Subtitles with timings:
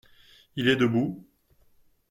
[0.55, 1.27] Il est debout.